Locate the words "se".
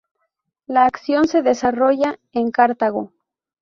1.27-1.43